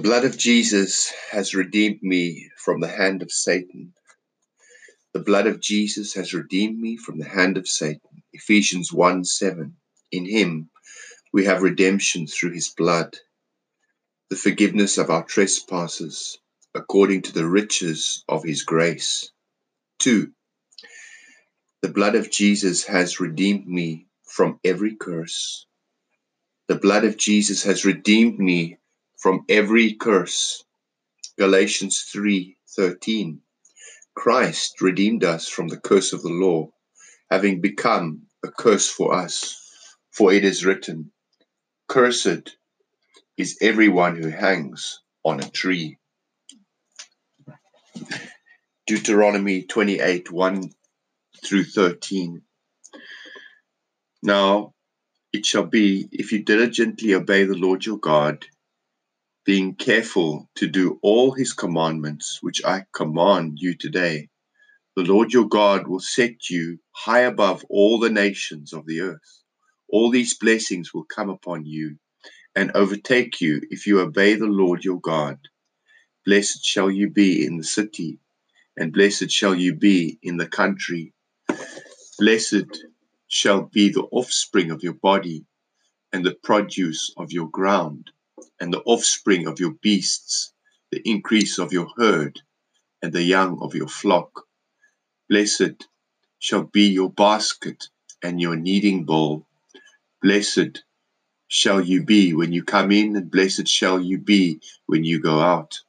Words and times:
blood 0.00 0.24
of 0.24 0.38
Jesus 0.38 1.12
has 1.30 1.54
redeemed 1.54 2.02
me 2.02 2.50
from 2.56 2.80
the 2.80 2.88
hand 2.88 3.20
of 3.20 3.30
Satan. 3.30 3.92
The 5.12 5.20
blood 5.20 5.46
of 5.46 5.60
Jesus 5.60 6.14
has 6.14 6.32
redeemed 6.32 6.78
me 6.78 6.96
from 6.96 7.18
the 7.18 7.28
hand 7.28 7.58
of 7.58 7.68
Satan. 7.68 8.22
Ephesians 8.32 8.92
1 8.94 9.24
7. 9.24 9.76
In 10.12 10.24
him 10.24 10.70
we 11.34 11.44
have 11.44 11.62
redemption 11.62 12.26
through 12.26 12.52
his 12.52 12.68
blood, 12.68 13.18
the 14.30 14.36
forgiveness 14.36 14.96
of 14.96 15.10
our 15.10 15.22
trespasses, 15.22 16.38
according 16.74 17.22
to 17.22 17.32
the 17.32 17.46
riches 17.46 18.24
of 18.26 18.42
his 18.42 18.62
grace. 18.62 19.30
2. 19.98 20.32
The 21.82 21.90
blood 21.90 22.14
of 22.14 22.30
Jesus 22.30 22.84
has 22.84 23.20
redeemed 23.20 23.66
me 23.66 24.06
from 24.24 24.60
every 24.64 24.96
curse. 24.96 25.66
The 26.68 26.76
blood 26.76 27.04
of 27.04 27.18
Jesus 27.18 27.64
has 27.64 27.84
redeemed 27.84 28.38
me 28.38 28.78
from 29.20 29.44
every 29.48 29.92
curse. 29.92 30.64
Galatians 31.38 32.10
3:13 32.12 33.40
Christ 34.14 34.80
redeemed 34.80 35.24
us 35.24 35.46
from 35.46 35.68
the 35.68 35.78
curse 35.80 36.12
of 36.12 36.22
the 36.22 36.28
law, 36.28 36.70
having 37.30 37.60
become 37.60 38.26
a 38.42 38.50
curse 38.50 38.88
for 38.88 39.14
us. 39.14 39.56
For 40.10 40.32
it 40.32 40.44
is 40.44 40.64
written, 40.64 41.12
Cursed 41.88 42.56
is 43.36 43.58
everyone 43.60 44.16
who 44.16 44.28
hangs 44.28 45.00
on 45.24 45.40
a 45.40 45.50
tree. 45.50 45.98
Deuteronomy 48.86 49.62
28 49.62 50.30
1 50.30 50.72
through 51.44 51.64
13. 51.64 52.42
Now 54.22 54.74
it 55.32 55.46
shall 55.46 55.66
be, 55.66 56.08
if 56.10 56.32
you 56.32 56.42
diligently 56.42 57.14
obey 57.14 57.44
the 57.44 57.54
Lord 57.54 57.86
your 57.86 57.98
God, 57.98 58.46
being 59.44 59.74
careful 59.74 60.48
to 60.54 60.66
do 60.66 60.98
all 61.02 61.32
his 61.32 61.52
commandments, 61.54 62.38
which 62.42 62.62
I 62.64 62.84
command 62.92 63.58
you 63.58 63.74
today, 63.74 64.28
the 64.96 65.02
Lord 65.02 65.32
your 65.32 65.48
God 65.48 65.88
will 65.88 66.00
set 66.00 66.50
you 66.50 66.78
high 66.92 67.20
above 67.20 67.64
all 67.70 67.98
the 67.98 68.10
nations 68.10 68.72
of 68.74 68.86
the 68.86 69.00
earth. 69.00 69.42
All 69.88 70.10
these 70.10 70.36
blessings 70.36 70.92
will 70.92 71.04
come 71.04 71.30
upon 71.30 71.64
you 71.64 71.96
and 72.54 72.70
overtake 72.74 73.40
you 73.40 73.62
if 73.70 73.86
you 73.86 74.00
obey 74.00 74.34
the 74.34 74.46
Lord 74.46 74.84
your 74.84 75.00
God. 75.00 75.38
Blessed 76.26 76.64
shall 76.64 76.90
you 76.90 77.08
be 77.08 77.46
in 77.46 77.56
the 77.56 77.64
city, 77.64 78.18
and 78.76 78.92
blessed 78.92 79.30
shall 79.30 79.54
you 79.54 79.74
be 79.74 80.18
in 80.22 80.36
the 80.36 80.48
country. 80.48 81.14
Blessed 82.18 82.84
shall 83.28 83.62
be 83.62 83.88
the 83.88 84.06
offspring 84.12 84.70
of 84.70 84.82
your 84.82 84.94
body, 84.94 85.46
and 86.12 86.24
the 86.24 86.34
produce 86.42 87.10
of 87.16 87.32
your 87.32 87.48
ground 87.48 88.10
and 88.60 88.72
the 88.72 88.82
offspring 88.82 89.46
of 89.46 89.60
your 89.60 89.72
beasts, 89.82 90.52
the 90.90 91.02
increase 91.08 91.58
of 91.58 91.72
your 91.72 91.88
herd, 91.96 92.40
and 93.02 93.12
the 93.12 93.22
young 93.22 93.60
of 93.62 93.74
your 93.74 93.88
flock. 93.88 94.46
Blessed 95.28 95.86
shall 96.38 96.64
be 96.64 96.88
your 96.88 97.10
basket 97.10 97.88
and 98.22 98.40
your 98.40 98.56
kneading 98.56 99.04
bowl. 99.04 99.46
Blessed 100.22 100.82
shall 101.48 101.80
you 101.80 102.04
be 102.04 102.34
when 102.34 102.52
you 102.52 102.64
come 102.64 102.92
in, 102.92 103.16
and 103.16 103.30
blessed 103.30 103.68
shall 103.68 104.00
you 104.00 104.18
be 104.18 104.60
when 104.86 105.04
you 105.04 105.20
go 105.20 105.40
out. 105.40 105.80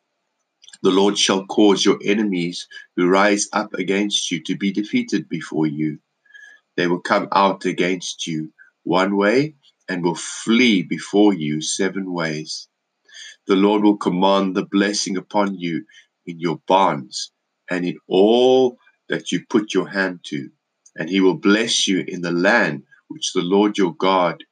The 0.83 0.91
Lord 0.91 1.17
shall 1.17 1.45
cause 1.45 1.85
your 1.85 1.99
enemies 2.03 2.67
who 2.95 3.07
rise 3.07 3.47
up 3.53 3.73
against 3.75 4.31
you 4.31 4.41
to 4.43 4.55
be 4.55 4.71
defeated 4.71 5.29
before 5.29 5.67
you. 5.67 5.99
They 6.75 6.87
will 6.87 7.01
come 7.01 7.27
out 7.31 7.65
against 7.65 8.25
you 8.25 8.51
one 8.83 9.15
way 9.15 9.55
and 9.91 10.05
will 10.05 10.15
flee 10.15 10.81
before 10.81 11.33
you 11.33 11.61
seven 11.61 12.13
ways. 12.13 12.69
The 13.47 13.57
Lord 13.57 13.83
will 13.83 13.97
command 13.97 14.55
the 14.55 14.65
blessing 14.65 15.17
upon 15.17 15.55
you 15.55 15.83
in 16.25 16.39
your 16.39 16.61
barns 16.65 17.33
and 17.69 17.83
in 17.83 17.97
all 18.07 18.77
that 19.09 19.33
you 19.33 19.45
put 19.49 19.73
your 19.73 19.89
hand 19.89 20.21
to, 20.27 20.49
and 20.95 21.09
he 21.09 21.19
will 21.19 21.35
bless 21.35 21.89
you 21.89 22.05
in 22.07 22.21
the 22.21 22.31
land 22.31 22.83
which 23.09 23.33
the 23.33 23.41
Lord 23.41 23.77
your 23.77 23.93
God 23.93 24.45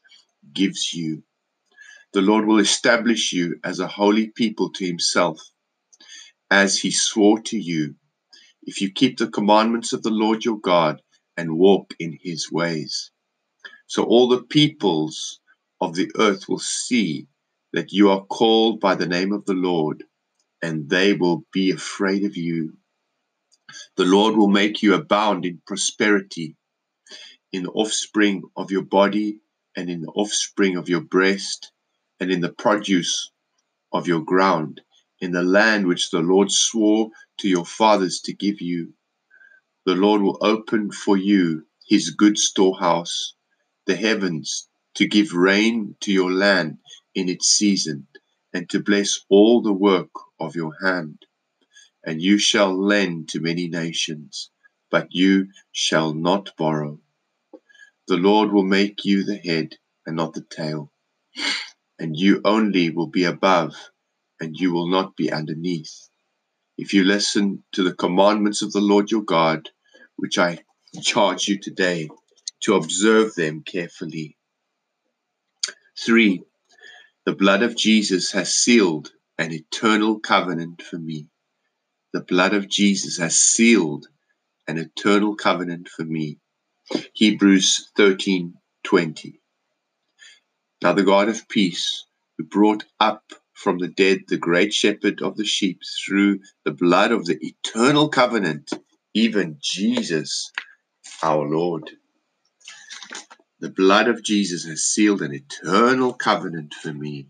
gives 0.52 0.94
you. 0.94 1.24
The 2.12 2.22
Lord 2.22 2.46
will 2.46 2.60
establish 2.60 3.32
you 3.32 3.62
as 3.64 3.80
a 3.80 3.88
holy 3.88 4.28
people 4.36 4.70
to 4.74 4.86
himself, 4.86 5.40
as 6.52 6.78
he 6.78 6.92
swore 6.92 7.40
to 7.44 7.58
you, 7.58 7.96
if 8.64 8.82
you 8.82 8.92
keep 8.92 9.18
the 9.18 9.30
commandments 9.30 9.94
of 9.94 10.04
the 10.04 10.10
Lord 10.10 10.44
your 10.44 10.60
God 10.60 11.02
and 11.38 11.58
walk 11.58 11.94
in 11.98 12.20
his 12.22 12.52
ways. 12.52 13.12
So 13.90 14.04
all 14.04 14.28
the 14.28 14.44
peoples 14.44 15.40
of 15.82 15.96
the 15.96 16.12
earth 16.16 16.48
will 16.48 16.60
see 16.60 17.26
that 17.74 17.92
you 17.92 18.12
are 18.12 18.24
called 18.24 18.80
by 18.80 18.94
the 18.94 19.08
name 19.08 19.34
of 19.34 19.46
the 19.46 19.56
Lord, 19.56 20.04
and 20.62 20.88
they 20.88 21.14
will 21.14 21.44
be 21.52 21.72
afraid 21.72 22.24
of 22.24 22.38
you. 22.38 22.78
The 23.98 24.06
Lord 24.06 24.38
will 24.38 24.48
make 24.48 24.84
you 24.84 24.94
abound 24.94 25.44
in 25.44 25.64
prosperity, 25.66 26.56
in 27.52 27.64
the 27.64 27.72
offspring 27.72 28.44
of 28.56 28.70
your 28.70 28.84
body, 28.84 29.40
and 29.76 29.90
in 29.90 30.02
the 30.02 30.12
offspring 30.12 30.78
of 30.78 30.88
your 30.88 31.02
breast, 31.02 31.72
and 32.20 32.32
in 32.32 32.42
the 32.42 32.54
produce 32.54 33.32
of 33.92 34.08
your 34.08 34.22
ground, 34.22 34.82
in 35.20 35.32
the 35.32 35.42
land 35.42 35.88
which 35.88 36.12
the 36.12 36.20
Lord 36.20 36.52
swore 36.52 37.10
to 37.40 37.50
your 37.50 37.66
fathers 37.66 38.20
to 38.26 38.34
give 38.34 38.62
you. 38.62 38.94
The 39.88 39.96
Lord 39.96 40.22
will 40.22 40.38
open 40.42 40.92
for 40.92 41.18
you 41.18 41.66
his 41.88 42.12
good 42.12 42.38
storehouse 42.38 43.34
the 43.90 43.96
heavens 43.96 44.70
to 44.94 45.08
give 45.08 45.34
rain 45.34 45.96
to 46.00 46.12
your 46.12 46.32
land 46.32 46.78
in 47.16 47.28
its 47.28 47.48
season, 47.48 48.06
and 48.54 48.70
to 48.70 48.80
bless 48.80 49.22
all 49.30 49.64
the 49.64 49.74
work 49.74 50.12
of 50.40 50.56
your 50.56 50.74
hand. 50.84 51.18
And 52.06 52.22
you 52.22 52.38
shall 52.38 52.72
lend 52.80 53.30
to 53.30 53.40
many 53.40 53.68
nations, 53.68 54.52
but 54.92 55.08
you 55.10 55.48
shall 55.72 56.14
not 56.14 56.52
borrow. 56.56 57.00
The 58.08 58.18
Lord 58.18 58.52
will 58.52 58.64
make 58.64 59.06
you 59.06 59.24
the 59.24 59.38
head 59.38 59.78
and 60.06 60.16
not 60.16 60.36
the 60.36 60.46
tail, 60.48 60.92
and 61.98 62.16
you 62.16 62.42
only 62.46 62.92
will 62.92 63.08
be 63.08 63.24
above, 63.24 63.74
and 64.40 64.56
you 64.56 64.72
will 64.72 64.88
not 64.88 65.16
be 65.16 65.32
underneath. 65.32 66.10
If 66.78 66.94
you 66.94 67.04
listen 67.04 67.64
to 67.72 67.84
the 67.84 67.96
commandments 67.96 68.62
of 68.62 68.72
the 68.72 68.82
Lord 68.82 69.10
your 69.10 69.24
God, 69.24 69.68
which 70.16 70.38
I 70.38 70.60
charge 71.02 71.48
you 71.48 71.58
today, 71.58 72.08
to 72.62 72.76
observe 72.76 73.36
them 73.36 73.64
carefully. 73.64 74.38
Three, 75.98 76.44
the 77.26 77.36
blood 77.36 77.64
of 77.64 77.76
Jesus 77.76 78.32
has 78.32 78.54
sealed 78.54 79.12
an 79.38 79.52
eternal 79.52 80.20
covenant 80.20 80.82
for 80.82 80.98
me. 80.98 81.28
The 82.14 82.22
blood 82.22 82.54
of 82.54 82.68
Jesus 82.68 83.18
has 83.18 83.40
sealed 83.40 84.08
an 84.68 84.78
eternal 84.78 85.36
covenant 85.36 85.90
for 85.90 86.06
me. 86.06 86.40
Hebrews 87.14 87.92
13:20. 87.98 89.40
Now 90.82 90.94
the 90.94 91.04
God 91.04 91.30
of 91.30 91.48
peace, 91.50 92.06
who 92.38 92.46
brought 92.46 92.86
up 93.00 93.34
from 93.54 93.80
the 93.80 93.90
dead 93.90 94.22
the 94.28 94.38
great 94.38 94.74
shepherd 94.74 95.22
of 95.22 95.36
the 95.38 95.46
sheep 95.46 95.82
through 96.06 96.40
the 96.64 96.72
blood 96.72 97.12
of 97.12 97.26
the 97.26 97.38
eternal 97.42 98.10
covenant, 98.10 98.72
even 99.14 99.58
Jesus 99.62 100.52
our 101.22 101.48
Lord. 101.48 101.92
The 103.62 103.70
blood 103.70 104.08
of 104.08 104.24
Jesus 104.24 104.64
has 104.64 104.86
sealed 104.86 105.22
an 105.22 105.34
eternal 105.34 106.14
covenant 106.14 106.74
for 106.74 106.94
me. 106.94 107.28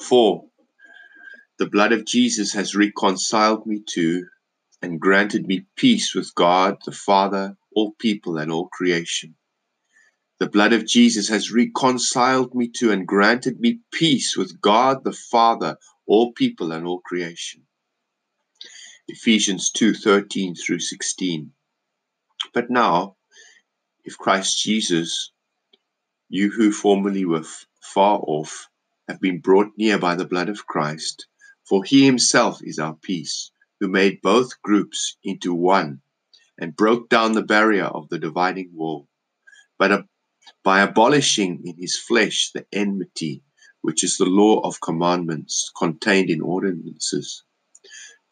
Four, 0.00 0.48
the 1.58 1.68
blood 1.68 1.92
of 1.92 2.04
Jesus 2.04 2.52
has 2.52 2.76
reconciled 2.76 3.66
me 3.66 3.82
to 3.94 4.26
and 4.80 5.00
granted 5.00 5.48
me 5.48 5.66
peace 5.76 6.14
with 6.14 6.32
God 6.36 6.76
the 6.84 6.92
Father, 6.92 7.56
all 7.74 7.92
people, 7.98 8.38
and 8.38 8.52
all 8.52 8.68
creation. 8.68 9.34
The 10.38 10.48
blood 10.48 10.72
of 10.72 10.86
Jesus 10.86 11.28
has 11.28 11.50
reconciled 11.50 12.54
me 12.54 12.68
to 12.76 12.92
and 12.92 13.06
granted 13.06 13.58
me 13.58 13.80
peace 13.92 14.36
with 14.36 14.60
God 14.60 15.02
the 15.02 15.12
Father, 15.12 15.78
all 16.06 16.32
people, 16.32 16.70
and 16.70 16.86
all 16.86 17.00
creation. 17.00 17.66
Ephesians 19.08 19.72
2 19.72 19.94
13 19.94 20.54
through 20.54 20.78
16. 20.78 21.52
But 22.54 22.70
now, 22.70 23.16
if 24.04 24.18
Christ 24.18 24.62
Jesus, 24.62 25.32
you 26.28 26.50
who 26.50 26.72
formerly 26.72 27.24
were 27.24 27.44
far 27.80 28.18
off, 28.20 28.68
have 29.08 29.20
been 29.20 29.40
brought 29.40 29.72
near 29.76 29.98
by 29.98 30.14
the 30.14 30.26
blood 30.26 30.48
of 30.48 30.66
Christ, 30.66 31.26
for 31.68 31.84
he 31.84 32.04
himself 32.04 32.60
is 32.62 32.78
our 32.78 32.94
peace, 32.94 33.50
who 33.80 33.88
made 33.88 34.22
both 34.22 34.60
groups 34.62 35.16
into 35.22 35.54
one 35.54 36.00
and 36.58 36.76
broke 36.76 37.08
down 37.08 37.32
the 37.32 37.42
barrier 37.42 37.84
of 37.84 38.08
the 38.08 38.18
dividing 38.18 38.70
wall, 38.74 39.08
but 39.78 40.06
by 40.62 40.80
abolishing 40.80 41.62
in 41.64 41.76
his 41.76 41.96
flesh 41.96 42.50
the 42.52 42.66
enmity, 42.72 43.42
which 43.80 44.04
is 44.04 44.16
the 44.16 44.24
law 44.24 44.60
of 44.60 44.80
commandments 44.80 45.70
contained 45.76 46.30
in 46.30 46.40
ordinances, 46.40 47.42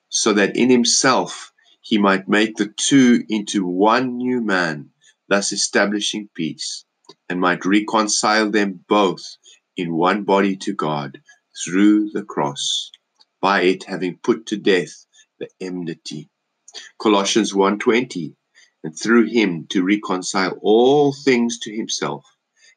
so 0.09 0.33
that 0.33 0.57
in 0.57 0.71
himself 0.71 1.53
he 1.81 1.99
might 1.99 2.29
make 2.29 2.57
the 2.57 2.73
two 2.77 3.25
into 3.29 3.67
one 3.67 4.17
new 4.17 4.41
man, 4.41 4.91
thus 5.31 5.53
establishing 5.53 6.29
peace, 6.35 6.85
and 7.29 7.41
might 7.41 7.65
reconcile 7.65 8.51
them 8.51 8.85
both 8.89 9.23
in 9.77 9.95
one 9.95 10.25
body 10.25 10.57
to 10.57 10.75
God 10.75 11.23
through 11.65 12.11
the 12.11 12.25
cross, 12.25 12.91
by 13.41 13.63
it 13.63 13.85
having 13.85 14.19
put 14.19 14.45
to 14.47 14.57
death 14.59 15.07
the 15.39 15.49
enmity. 15.61 16.29
Colossians 17.01 17.55
1:20 17.55 18.35
and 18.83 18.99
through 18.99 19.27
him 19.27 19.67
to 19.69 19.83
reconcile 19.85 20.59
all 20.63 21.13
things 21.13 21.59
to 21.61 21.75
himself, 21.75 22.25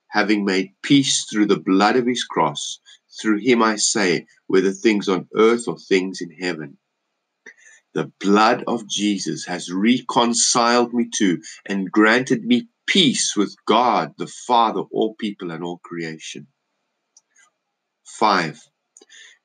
having 0.09 0.45
made 0.45 0.75
peace 0.83 1.25
through 1.25 1.47
the 1.47 1.59
blood 1.59 1.95
of 1.95 2.05
his 2.05 2.23
cross. 2.23 2.79
Through 3.19 3.39
him 3.39 3.63
I 3.63 3.77
say, 3.77 4.27
whether 4.47 4.71
things 4.71 5.09
on 5.09 5.27
earth 5.35 5.67
or 5.67 5.77
things 5.77 6.21
in 6.21 6.31
heaven. 6.31 6.77
The 7.93 8.11
blood 8.19 8.63
of 8.67 8.87
Jesus 8.87 9.45
has 9.45 9.71
reconciled 9.71 10.93
me 10.93 11.09
to 11.15 11.41
and 11.65 11.91
granted 11.91 12.43
me 12.43 12.67
peace 12.87 13.35
with 13.35 13.55
God, 13.65 14.13
the 14.17 14.27
Father, 14.27 14.81
all 14.81 15.13
people, 15.15 15.51
and 15.51 15.63
all 15.63 15.77
creation. 15.77 16.47
Five, 18.03 18.59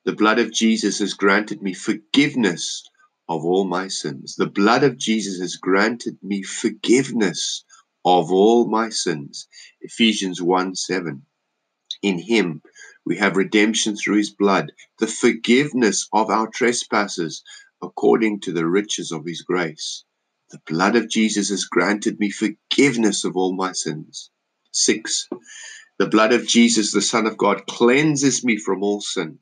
the 0.03 0.13
blood 0.13 0.39
of 0.39 0.51
Jesus 0.51 0.97
has 0.99 1.13
granted 1.13 1.61
me 1.61 1.73
forgiveness 1.73 2.89
of 3.27 3.45
all 3.45 3.65
my 3.65 3.87
sins. 3.87 4.35
The 4.35 4.49
blood 4.49 4.83
of 4.83 4.97
Jesus 4.97 5.39
has 5.39 5.55
granted 5.55 6.17
me 6.23 6.41
forgiveness 6.41 7.63
of 8.03 8.31
all 8.31 8.67
my 8.67 8.89
sins. 8.89 9.47
Ephesians 9.81 10.41
1 10.41 10.75
7. 10.75 11.23
In 12.01 12.17
him 12.17 12.63
we 13.05 13.17
have 13.17 13.37
redemption 13.37 13.95
through 13.95 14.17
his 14.17 14.31
blood, 14.31 14.71
the 14.97 15.07
forgiveness 15.07 16.07
of 16.13 16.29
our 16.29 16.47
trespasses 16.47 17.43
according 17.81 18.39
to 18.41 18.51
the 18.51 18.67
riches 18.67 19.11
of 19.11 19.25
his 19.25 19.41
grace. 19.41 20.03
The 20.51 20.61
blood 20.65 20.95
of 20.95 21.09
Jesus 21.09 21.49
has 21.49 21.65
granted 21.65 22.19
me 22.19 22.31
forgiveness 22.31 23.23
of 23.23 23.37
all 23.37 23.53
my 23.55 23.71
sins. 23.71 24.31
Six, 24.71 25.27
the 25.99 26.07
blood 26.07 26.33
of 26.33 26.47
Jesus, 26.47 26.91
the 26.91 27.01
Son 27.01 27.27
of 27.27 27.37
God, 27.37 27.67
cleanses 27.67 28.43
me 28.43 28.57
from 28.57 28.83
all 28.83 29.01
sin. 29.01 29.39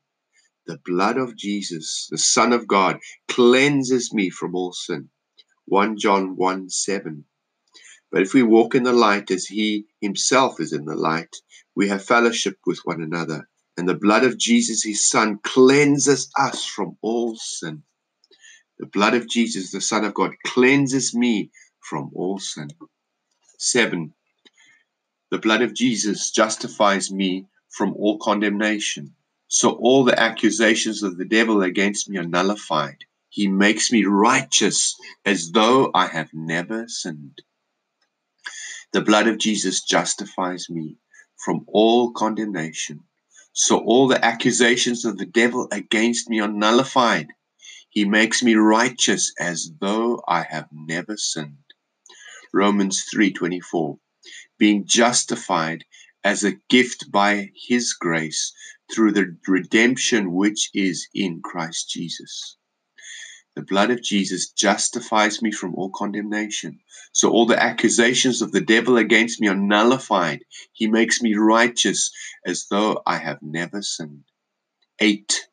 The 0.66 0.80
blood 0.84 1.18
of 1.18 1.36
Jesus, 1.36 2.07
the 2.12 2.18
Son 2.18 2.51
of 2.51 2.68
God, 2.68 3.00
cleanses 3.28 4.13
me 4.13 4.30
from 4.30 4.56
all 4.56 4.74
sin. 4.74 5.10
1 5.66 5.98
John 5.98 6.36
1 6.36 6.69
7. 6.69 7.25
But 8.12 8.22
if 8.22 8.33
we 8.33 8.44
walk 8.44 8.74
in 8.74 8.83
the 8.83 8.94
light 8.94 9.31
as 9.31 9.45
he 9.45 9.86
himself 10.01 10.60
is 10.60 10.74
in 10.74 10.86
the 10.86 10.95
light, 10.95 11.36
we 11.75 11.90
have 11.90 12.04
fellowship 12.04 12.57
with 12.66 12.80
one 12.86 13.01
another. 13.01 13.48
And 13.78 13.88
the 13.88 13.95
blood 13.95 14.24
of 14.24 14.38
Jesus, 14.38 14.83
his 14.83 15.07
Son, 15.07 15.40
cleanses 15.44 16.30
us 16.38 16.66
from 16.66 16.98
all 17.01 17.36
sin. 17.36 17.83
The 18.80 18.86
blood 18.86 19.16
of 19.16 19.28
Jesus, 19.28 19.72
the 19.72 19.82
Son 19.82 20.06
of 20.06 20.14
God, 20.14 20.36
cleanses 20.46 21.16
me 21.16 21.52
from 21.80 22.12
all 22.14 22.40
sin. 22.40 22.70
Seven, 23.58 24.14
the 25.32 25.40
blood 25.40 25.62
of 25.62 25.74
Jesus 25.74 26.32
justifies 26.32 27.12
me 27.12 27.48
from 27.70 27.94
all 27.96 28.18
condemnation. 28.20 29.16
So 29.48 29.72
all 29.72 30.04
the 30.04 30.20
accusations 30.20 31.04
of 31.04 31.18
the 31.18 31.26
devil 31.26 31.62
against 31.64 32.10
me 32.10 32.18
are 32.18 32.28
nullified. 32.28 33.06
He 33.30 33.48
makes 33.48 33.92
me 33.92 34.06
righteous 34.06 34.96
as 35.26 35.52
though 35.52 35.92
I 35.94 36.08
have 36.08 36.30
never 36.34 36.88
sinned. 36.88 37.42
The 38.94 39.02
blood 39.02 39.28
of 39.28 39.38
Jesus 39.38 39.82
justifies 39.84 40.70
me 40.70 40.98
from 41.36 41.66
all 41.68 42.12
condemnation. 42.12 43.02
So 43.54 43.80
all 43.80 44.08
the 44.08 44.24
accusations 44.24 45.04
of 45.04 45.18
the 45.18 45.26
devil 45.26 45.68
against 45.72 46.30
me 46.30 46.40
are 46.40 46.48
nullified. 46.48 47.28
He 47.98 48.06
makes 48.06 48.44
me 48.44 48.54
righteous 48.54 49.34
as 49.40 49.72
though 49.82 50.22
I 50.28 50.44
have 50.44 50.70
never 50.72 51.18
sinned. 51.18 51.74
Romans 52.54 53.04
3:24 53.12 53.98
Being 54.60 54.86
justified 54.86 55.84
as 56.24 56.44
a 56.44 56.60
gift 56.70 57.12
by 57.12 57.50
his 57.56 57.94
grace 57.94 58.54
through 58.94 59.14
the 59.14 59.36
redemption 59.48 60.34
which 60.34 60.70
is 60.76 61.08
in 61.16 61.42
Christ 61.42 61.90
Jesus. 61.90 62.58
The 63.56 63.64
blood 63.64 63.90
of 63.90 64.04
Jesus 64.04 64.52
justifies 64.52 65.42
me 65.42 65.52
from 65.52 65.74
all 65.74 65.90
condemnation. 65.90 66.80
So 67.14 67.32
all 67.32 67.48
the 67.48 67.60
accusations 67.60 68.44
of 68.44 68.52
the 68.52 68.62
devil 68.62 68.98
against 68.98 69.42
me 69.42 69.48
are 69.48 69.56
nullified. 69.56 70.46
He 70.72 70.86
makes 70.86 71.20
me 71.20 71.34
righteous 71.34 72.12
as 72.46 72.68
though 72.70 73.02
I 73.08 73.18
have 73.18 73.42
never 73.42 73.82
sinned. 73.82 74.26
8. 75.00 75.47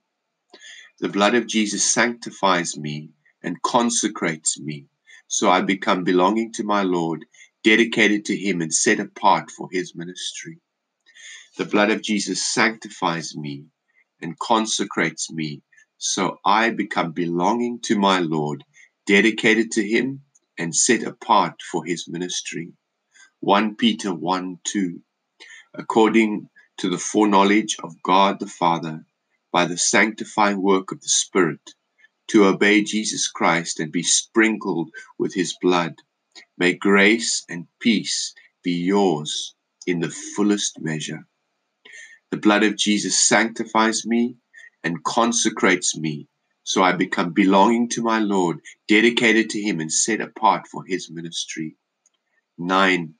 The 1.00 1.08
blood 1.08 1.34
of 1.34 1.46
Jesus 1.46 1.84
sanctifies 1.84 2.76
me 2.76 3.10
and 3.42 3.60
consecrates 3.62 4.58
me. 4.60 4.86
So 5.26 5.50
I 5.50 5.60
become 5.62 6.04
belonging 6.04 6.52
to 6.52 6.64
my 6.64 6.82
Lord, 6.82 7.24
dedicated 7.62 8.24
to 8.26 8.36
him 8.36 8.60
and 8.60 8.72
set 8.72 9.00
apart 9.00 9.50
for 9.50 9.68
his 9.70 9.94
ministry. 9.94 10.60
The 11.56 11.64
blood 11.64 11.90
of 11.90 12.02
Jesus 12.02 12.44
sanctifies 12.44 13.36
me 13.36 13.66
and 14.20 14.36
consecrates 14.38 15.30
me, 15.30 15.62
so 15.98 16.40
I 16.44 16.70
become 16.70 17.12
belonging 17.12 17.80
to 17.82 17.96
my 17.96 18.18
Lord, 18.18 18.64
dedicated 19.06 19.70
to 19.72 19.86
Him 19.86 20.22
and 20.58 20.74
set 20.74 21.04
apart 21.04 21.60
for 21.62 21.84
His 21.84 22.08
ministry. 22.08 22.72
1 23.38 23.76
Peter 23.76 24.12
1 24.12 24.58
2. 24.64 25.00
According 25.74 26.48
to 26.78 26.90
the 26.90 26.98
foreknowledge 26.98 27.76
of 27.84 28.02
God 28.02 28.40
the 28.40 28.48
Father, 28.48 29.06
by 29.54 29.64
the 29.66 29.78
sanctifying 29.78 30.60
work 30.60 30.90
of 30.90 31.00
the 31.00 31.08
Spirit, 31.08 31.60
to 32.26 32.44
obey 32.44 32.82
Jesus 32.82 33.28
Christ 33.28 33.78
and 33.78 33.92
be 33.92 34.02
sprinkled 34.02 34.90
with 35.16 35.32
His 35.32 35.56
blood. 35.62 35.94
May 36.58 36.72
grace 36.74 37.44
and 37.48 37.68
peace 37.78 38.34
be 38.64 38.72
yours 38.72 39.54
in 39.86 40.00
the 40.00 40.10
fullest 40.10 40.80
measure. 40.80 41.28
The 42.32 42.36
blood 42.36 42.64
of 42.64 42.76
Jesus 42.76 43.16
sanctifies 43.22 44.04
me 44.04 44.34
and 44.82 45.04
consecrates 45.04 45.96
me 45.96 46.26
so 46.64 46.82
I 46.82 46.90
become 46.92 47.32
belonging 47.32 47.90
to 47.90 48.02
my 48.02 48.18
Lord, 48.18 48.58
dedicated 48.88 49.50
to 49.50 49.60
Him 49.60 49.78
and 49.78 49.92
set 49.92 50.20
apart 50.20 50.66
for 50.66 50.82
His 50.84 51.10
ministry. 51.12 51.76
9. 52.58 53.14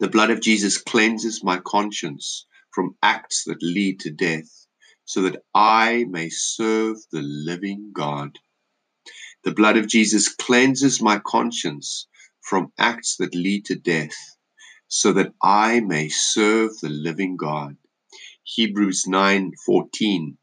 The 0.00 0.08
blood 0.08 0.30
of 0.30 0.42
Jesus 0.42 0.76
cleanses 0.76 1.42
my 1.42 1.60
conscience 1.60 2.44
from 2.72 2.96
acts 3.02 3.44
that 3.44 3.62
lead 3.62 4.00
to 4.00 4.10
death, 4.10 4.63
so 5.06 5.22
that 5.22 5.42
I 5.54 6.04
may 6.08 6.30
serve 6.30 6.96
the 7.12 7.22
living 7.22 7.92
God. 7.92 8.38
The 9.44 9.52
blood 9.52 9.76
of 9.76 9.86
Jesus 9.86 10.28
cleanses 10.28 11.02
my 11.02 11.18
conscience 11.18 12.06
from 12.40 12.72
acts 12.78 13.16
that 13.16 13.34
lead 13.34 13.66
to 13.66 13.74
death, 13.74 14.16
so 14.88 15.12
that 15.12 15.34
I 15.42 15.80
may 15.80 16.08
serve 16.08 16.78
the 16.80 16.88
living 16.88 17.36
God. 17.36 17.76
Hebrews 18.44 19.04
9:14 19.06 20.38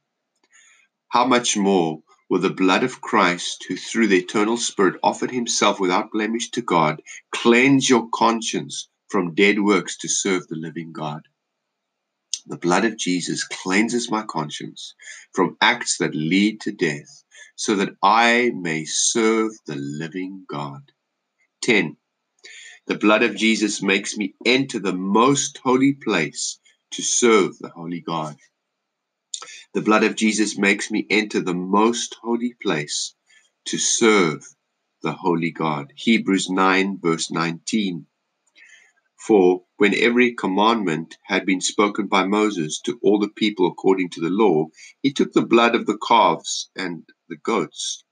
How 1.10 1.26
much 1.26 1.58
more 1.58 2.04
will 2.30 2.40
the 2.40 2.50
blood 2.50 2.84
of 2.84 3.02
Christ 3.02 3.66
who 3.68 3.76
through 3.76 4.08
the 4.08 4.20
eternal 4.20 4.58
spirit 4.58 5.00
offered 5.02 5.32
himself 5.32 5.80
without 5.80 6.12
blemish 6.12 6.52
to 6.52 6.62
God 6.62 7.02
cleanse 7.32 7.90
your 7.90 8.08
conscience 8.10 8.90
from 9.08 9.34
dead 9.34 9.60
works 9.60 9.98
to 9.98 10.08
serve 10.08 10.48
the 10.48 10.56
living 10.56 10.92
God 10.92 11.28
the 12.48 12.58
blood 12.58 12.86
of 12.86 12.98
Jesus 12.98 13.44
cleanses 13.44 14.12
my 14.12 14.24
conscience 14.24 14.96
from 15.34 15.58
acts 15.62 15.98
that 15.98 16.16
lead 16.16 16.62
to 16.62 16.72
death 16.72 17.24
so 17.56 17.76
that 17.76 17.96
I 18.04 18.52
may 18.56 18.86
serve 18.86 19.52
the 19.66 19.76
living 19.76 20.46
God 20.50 20.92
10 21.64 21.98
the 22.88 22.98
blood 22.98 23.24
of 23.24 23.36
Jesus 23.36 23.82
makes 23.82 24.18
me 24.18 24.34
enter 24.46 24.80
the 24.80 24.94
most 24.94 25.60
holy 25.60 25.94
place 25.94 26.60
to 26.92 27.04
serve 27.04 27.58
the 27.60 27.70
Holy 27.70 28.02
God. 28.02 28.38
The 29.74 29.82
blood 29.82 30.04
of 30.04 30.16
Jesus 30.16 30.58
makes 30.58 30.90
me 30.90 31.06
enter 31.10 31.42
the 31.42 31.54
most 31.54 32.16
holy 32.22 32.56
place 32.62 33.16
to 33.68 33.78
serve 33.78 34.46
the 35.04 35.14
Holy 35.14 35.52
God. 35.52 35.94
Hebrews 35.96 36.50
9, 36.50 36.98
verse 37.00 37.32
19. 37.32 38.08
For 39.16 39.64
when 39.82 39.96
every 39.96 40.32
commandment 40.32 41.18
had 41.24 41.44
been 41.44 41.60
spoken 41.60 42.06
by 42.06 42.24
Moses 42.24 42.80
to 42.82 43.00
all 43.02 43.18
the 43.18 43.30
people 43.30 43.66
according 43.66 44.08
to 44.12 44.22
the 44.22 44.30
law, 44.30 44.68
he 45.02 45.12
took 45.12 45.34
the 45.34 45.42
blood 45.44 45.74
of 45.74 45.88
the 45.88 45.98
calves 46.08 46.70
and 46.76 47.04
the 47.30 47.38
goats 47.38 48.04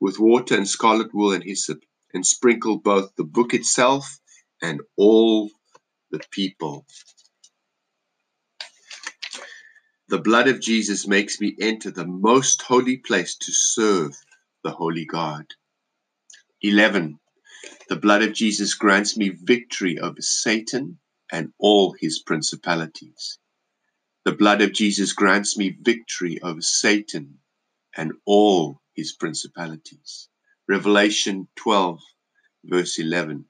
with 0.00 0.18
water 0.18 0.54
and 0.54 0.68
scarlet 0.68 1.14
wool 1.14 1.32
and 1.32 1.44
hyssop, 1.44 1.78
and 2.12 2.26
sprinkled 2.26 2.84
both 2.84 3.10
the 3.16 3.24
book 3.24 3.54
itself 3.54 4.20
and 4.60 4.82
all 4.98 5.50
the 6.10 6.20
people. 6.30 6.84
The 10.10 10.20
blood 10.20 10.46
of 10.46 10.60
Jesus 10.60 11.06
makes 11.06 11.40
me 11.40 11.56
enter 11.58 11.90
the 11.90 12.06
most 12.06 12.60
holy 12.60 12.98
place 12.98 13.34
to 13.38 13.50
serve 13.50 14.14
the 14.62 14.72
holy 14.72 15.06
God. 15.06 15.46
11. 16.60 17.18
The 17.88 17.96
blood 17.96 18.22
of 18.22 18.32
Jesus 18.32 18.74
grants 18.74 19.16
me 19.16 19.30
victory 19.30 19.98
over 19.98 20.20
Satan 20.20 20.98
and 21.30 21.52
all 21.58 21.94
his 21.98 22.20
principalities. 22.20 23.38
The 24.24 24.32
blood 24.32 24.62
of 24.62 24.72
Jesus 24.72 25.12
grants 25.12 25.56
me 25.56 25.76
victory 25.80 26.40
over 26.42 26.60
Satan 26.60 27.38
and 27.96 28.12
all 28.24 28.80
his 28.94 29.12
principalities. 29.12 30.28
Revelation 30.68 31.48
12, 31.56 32.00
verse 32.64 32.98
11. 32.98 33.44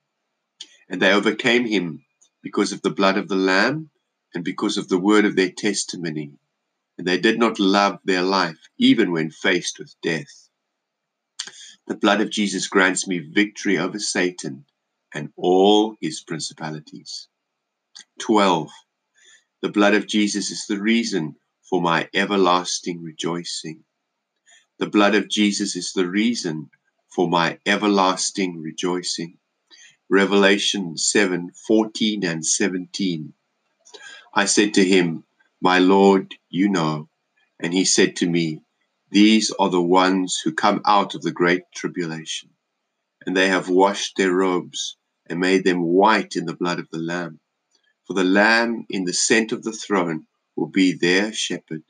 And 0.88 1.00
they 1.00 1.12
overcame 1.12 1.66
him 1.66 2.04
because 2.42 2.72
of 2.72 2.82
the 2.82 2.90
blood 2.90 3.16
of 3.16 3.28
the 3.28 3.36
Lamb 3.36 3.90
and 4.34 4.44
because 4.44 4.76
of 4.76 4.88
the 4.88 4.98
word 4.98 5.24
of 5.24 5.36
their 5.36 5.50
testimony 5.50 6.38
and 6.98 7.06
they 7.06 7.18
did 7.18 7.38
not 7.38 7.58
love 7.58 7.98
their 8.04 8.22
life, 8.22 8.58
even 8.78 9.12
when 9.12 9.30
faced 9.30 9.78
with 9.78 9.94
death. 10.02 10.48
The 11.88 11.96
blood 11.96 12.20
of 12.20 12.30
Jesus 12.30 12.68
grants 12.68 13.08
me 13.08 13.18
victory 13.18 13.76
over 13.78 13.98
Satan 13.98 14.64
and 15.12 15.32
all 15.36 15.96
his 16.00 16.20
principalities. 16.20 17.28
12. 18.20 18.70
The 19.62 19.68
blood 19.68 19.94
of 19.94 20.06
Jesus 20.06 20.50
is 20.50 20.66
the 20.66 20.80
reason 20.80 21.36
for 21.62 21.80
my 21.80 22.08
everlasting 22.14 23.02
rejoicing. 23.02 23.84
The 24.78 24.88
blood 24.88 25.14
of 25.14 25.28
Jesus 25.28 25.76
is 25.76 25.92
the 25.92 26.08
reason 26.08 26.70
for 27.08 27.28
my 27.28 27.58
everlasting 27.66 28.60
rejoicing. 28.60 29.38
Revelation 30.08 30.96
7 30.96 31.50
14 31.66 32.24
and 32.24 32.46
17. 32.46 33.32
I 34.34 34.44
said 34.44 34.74
to 34.74 34.84
him, 34.84 35.24
My 35.60 35.78
Lord, 35.78 36.34
you 36.48 36.68
know. 36.68 37.08
And 37.60 37.72
he 37.72 37.84
said 37.84 38.16
to 38.16 38.28
me, 38.28 38.62
These 39.12 39.50
are 39.60 39.68
the 39.68 39.82
ones 39.82 40.40
who 40.42 40.54
come 40.54 40.80
out 40.86 41.14
of 41.14 41.20
the 41.20 41.32
great 41.32 41.64
tribulation, 41.74 42.48
and 43.26 43.36
they 43.36 43.48
have 43.48 43.68
washed 43.68 44.16
their 44.16 44.32
robes 44.32 44.96
and 45.26 45.38
made 45.38 45.64
them 45.64 45.82
white 45.82 46.34
in 46.34 46.46
the 46.46 46.56
blood 46.56 46.78
of 46.78 46.88
the 46.90 46.98
Lamb. 46.98 47.38
For 48.06 48.14
the 48.14 48.24
Lamb 48.24 48.86
in 48.88 49.04
the 49.04 49.12
center 49.12 49.54
of 49.54 49.64
the 49.64 49.74
throne 49.74 50.26
will 50.56 50.68
be 50.68 50.94
their 50.94 51.30
shepherd 51.30 51.84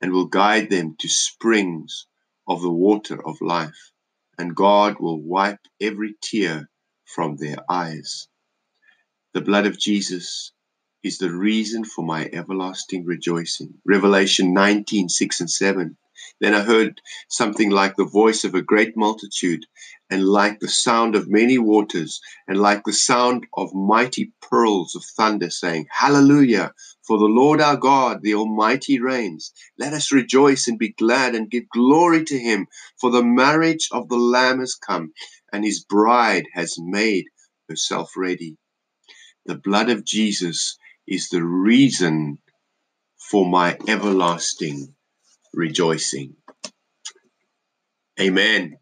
and 0.00 0.12
will 0.12 0.28
guide 0.28 0.70
them 0.70 0.96
to 0.98 1.08
springs 1.10 2.06
of 2.48 2.62
the 2.62 2.72
water 2.72 3.22
of 3.28 3.38
life, 3.42 3.92
and 4.38 4.56
God 4.56 4.98
will 4.98 5.20
wipe 5.20 5.60
every 5.78 6.14
tear 6.22 6.70
from 7.04 7.36
their 7.36 7.58
eyes. 7.68 8.28
The 9.34 9.42
blood 9.42 9.66
of 9.66 9.78
Jesus 9.78 10.52
is 11.02 11.18
the 11.18 11.30
reason 11.30 11.84
for 11.84 12.02
my 12.02 12.30
everlasting 12.32 13.04
rejoicing. 13.04 13.74
Revelation 13.84 14.54
19, 14.54 15.10
6 15.10 15.40
and 15.40 15.50
7. 15.50 15.98
Then 16.40 16.54
I 16.54 16.62
heard 16.62 17.00
something 17.28 17.70
like 17.70 17.96
the 17.96 18.04
voice 18.04 18.44
of 18.44 18.54
a 18.54 18.62
great 18.62 18.96
multitude, 18.96 19.66
and 20.10 20.24
like 20.24 20.60
the 20.60 20.68
sound 20.68 21.14
of 21.14 21.28
many 21.30 21.58
waters, 21.58 22.20
and 22.46 22.58
like 22.58 22.84
the 22.84 22.92
sound 22.92 23.46
of 23.54 23.74
mighty 23.74 24.32
pearls 24.42 24.94
of 24.94 25.04
thunder, 25.04 25.50
saying, 25.50 25.86
Hallelujah! 25.90 26.72
For 27.06 27.18
the 27.18 27.24
Lord 27.24 27.60
our 27.60 27.76
God, 27.76 28.22
the 28.22 28.34
Almighty, 28.34 29.00
reigns. 29.00 29.52
Let 29.78 29.92
us 29.92 30.12
rejoice 30.12 30.68
and 30.68 30.78
be 30.78 30.92
glad 30.92 31.34
and 31.34 31.50
give 31.50 31.68
glory 31.68 32.24
to 32.24 32.38
him, 32.38 32.66
for 33.00 33.10
the 33.10 33.22
marriage 33.24 33.88
of 33.92 34.08
the 34.08 34.18
Lamb 34.18 34.60
has 34.60 34.74
come, 34.74 35.12
and 35.52 35.64
his 35.64 35.84
bride 35.84 36.46
has 36.54 36.76
made 36.78 37.26
herself 37.68 38.16
ready. 38.16 38.56
The 39.44 39.56
blood 39.56 39.90
of 39.90 40.04
Jesus 40.04 40.76
is 41.06 41.28
the 41.28 41.44
reason 41.44 42.38
for 43.16 43.48
my 43.48 43.78
everlasting 43.86 44.95
rejoicing. 45.54 46.36
Amen. 48.20 48.76